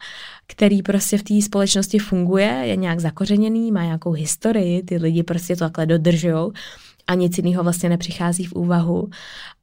[0.48, 5.56] který prostě v té společnosti funguje, je nějak zakořeněný, má nějakou historii, ty lidi prostě
[5.56, 6.52] to takhle dodržují
[7.08, 9.10] a nic jiného vlastně nepřichází v úvahu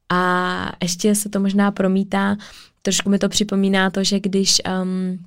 [0.09, 2.37] a ještě se to možná promítá,
[2.81, 5.25] trošku mi to připomíná to, že když um,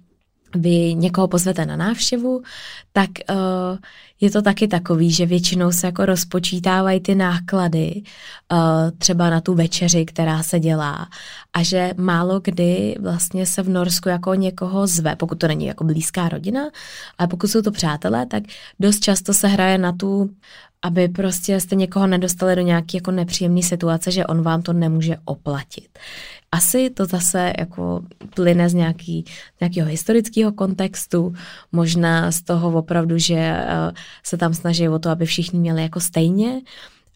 [0.54, 2.42] vy někoho pozvete na návštěvu,
[2.92, 3.78] tak uh,
[4.20, 8.02] je to taky takový, že většinou se jako rozpočítávají ty náklady
[8.52, 8.58] uh,
[8.98, 11.08] třeba na tu večeři, která se dělá
[11.52, 15.84] a že málo kdy vlastně se v Norsku jako někoho zve, pokud to není jako
[15.84, 16.60] blízká rodina,
[17.18, 18.42] ale pokud jsou to přátelé, tak
[18.80, 20.30] dost často se hraje na tu
[20.82, 25.16] aby prostě jste někoho nedostali do nějaké jako nepříjemné situace, že on vám to nemůže
[25.24, 25.98] oplatit.
[26.52, 28.02] Asi to zase jako
[28.34, 29.24] plyne z nějaký,
[29.60, 31.34] nějakého historického kontextu,
[31.72, 33.92] možná z toho opravdu, že eh,
[34.24, 36.60] se tam snaží o to, aby všichni měli jako stejně,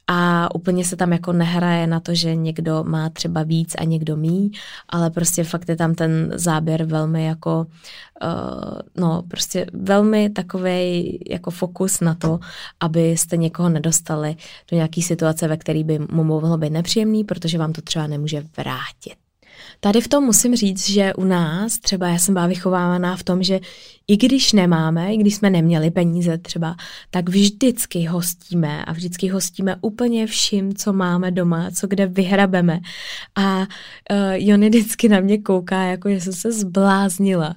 [0.07, 4.17] a úplně se tam jako nehraje na to, že někdo má třeba víc a někdo
[4.17, 4.51] mí,
[4.89, 7.67] ale prostě fakt je tam ten záběr velmi jako,
[8.25, 12.41] uh, no prostě velmi takový jako fokus na to,
[12.81, 14.37] abyste někoho nedostali
[14.71, 18.45] do nějaký situace, ve které by mu mohlo být nepříjemný, protože vám to třeba nemůže
[18.57, 19.24] vrátit.
[19.81, 23.43] Tady v tom musím říct, že u nás, třeba já jsem byla vychovávaná v tom,
[23.43, 23.61] že
[24.09, 26.77] i když nemáme, i když jsme neměli peníze třeba,
[27.11, 32.81] tak vždycky hostíme a vždycky hostíme úplně vším, co máme doma, co kde vyhrabeme.
[33.35, 33.67] A uh,
[34.33, 37.55] Jony vždycky na mě kouká, jako že jsem se zbláznila.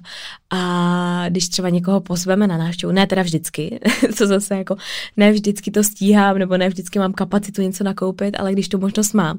[0.50, 3.80] A když třeba někoho pozveme na návštěvu, ne teda vždycky,
[4.18, 4.76] to zase jako
[5.16, 9.12] ne vždycky to stíhám, nebo ne vždycky mám kapacitu něco nakoupit, ale když tu možnost
[9.12, 9.38] mám,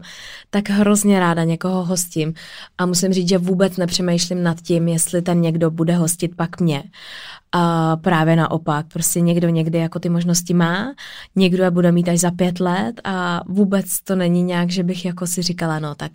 [0.49, 2.33] tak hrozně ráda někoho hostím.
[2.77, 6.83] A musím říct, že vůbec nepřemýšlím nad tím, jestli ten někdo bude hostit pak mě.
[7.51, 10.93] A právě naopak, prostě někdo někdy jako ty možnosti má,
[11.35, 15.05] někdo je bude mít až za pět let a vůbec to není nějak, že bych
[15.05, 16.11] jako si říkala, no tak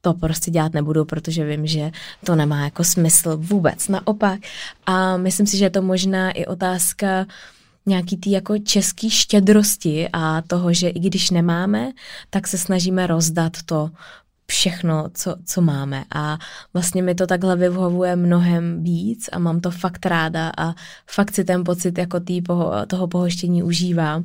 [0.00, 1.90] to prostě dělat nebudu, protože vím, že
[2.24, 3.88] to nemá jako smysl vůbec.
[3.88, 4.40] Naopak.
[4.86, 7.26] A myslím si, že je to možná i otázka
[7.86, 11.92] nějaký ty jako český štědrosti a toho, že i když nemáme,
[12.30, 13.90] tak se snažíme rozdat to
[14.46, 16.04] všechno, co, co máme.
[16.14, 16.38] A
[16.72, 20.74] vlastně mi to takhle vyhovuje mnohem víc a mám to fakt ráda a
[21.10, 24.24] fakt si ten pocit jako tý poho, toho pohoštění užívám.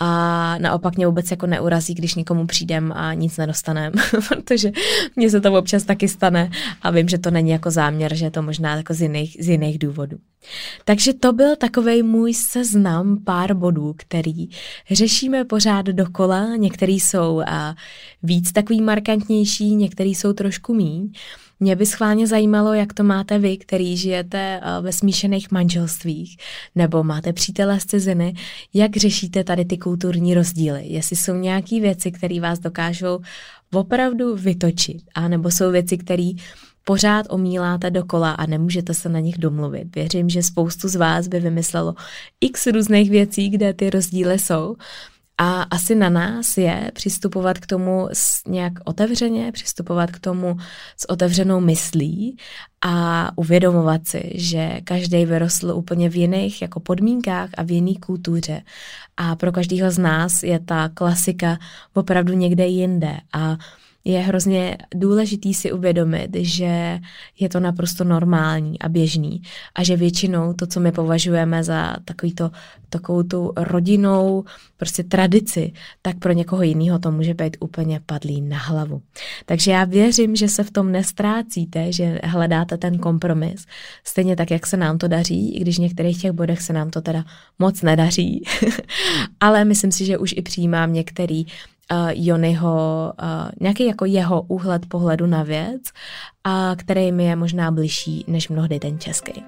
[0.00, 3.92] A naopak mě vůbec jako neurazí, když někomu přijdem a nic nedostanem,
[4.28, 4.70] protože
[5.16, 6.50] mně se to občas taky stane
[6.82, 9.48] a vím, že to není jako záměr, že je to možná jako z jiných, z
[9.48, 10.18] jiných důvodů.
[10.84, 14.48] Takže to byl takový můj seznam pár bodů, který
[14.90, 16.56] řešíme pořád dokola.
[16.56, 17.74] Některý jsou a
[18.22, 21.12] víc takový markantnější, některý jsou trošku míň.
[21.60, 26.36] Mě by schválně zajímalo, jak to máte vy, který žijete ve smíšených manželstvích,
[26.74, 28.34] nebo máte přítele z ciziny,
[28.74, 33.20] jak řešíte tady ty kulturní rozdíly, jestli jsou nějaké věci, které vás dokážou
[33.72, 36.30] opravdu vytočit, a nebo jsou věci, které
[36.84, 39.94] pořád omíláte dokola a nemůžete se na nich domluvit.
[39.94, 41.94] Věřím, že spoustu z vás by vymyslelo
[42.40, 44.76] x různých věcí, kde ty rozdíly jsou.
[45.42, 48.08] A asi na nás je přistupovat k tomu
[48.48, 50.56] nějak otevřeně, přistupovat k tomu
[50.96, 52.36] s otevřenou myslí
[52.80, 58.62] a uvědomovat si, že každý vyrostl úplně v jiných jako podmínkách a v jiné kultuře.
[59.16, 61.58] A pro každého z nás je ta klasika
[61.94, 63.16] opravdu někde jinde.
[63.32, 63.56] A
[64.04, 67.00] je hrozně důležitý si uvědomit, že
[67.40, 69.42] je to naprosto normální a běžný
[69.74, 72.50] a že většinou to, co my považujeme za takový to,
[72.88, 74.44] takovou tu rodinou
[74.76, 75.72] prostě tradici,
[76.02, 79.02] tak pro někoho jiného to může být úplně padlý na hlavu.
[79.46, 83.66] Takže já věřím, že se v tom nestrácíte, že hledáte ten kompromis,
[84.04, 86.90] stejně tak, jak se nám to daří, i když v některých těch bodech se nám
[86.90, 87.24] to teda
[87.58, 88.44] moc nedaří,
[89.40, 91.46] ale myslím si, že už i přijímám některý
[91.92, 95.82] uh, Jonyho, uh, nějaký jako jeho úhled pohledu na věc,
[96.44, 99.44] a který mi je možná bližší než mnohdy ten český.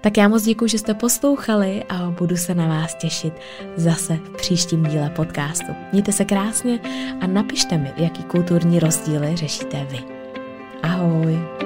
[0.00, 3.34] Tak já moc děkuji, že jste poslouchali a budu se na vás těšit
[3.76, 5.72] zase v příštím díle podcastu.
[5.92, 6.80] Mějte se krásně
[7.20, 9.98] a napište mi, jaký kulturní rozdíly řešíte vy.
[10.82, 11.61] Ahoj!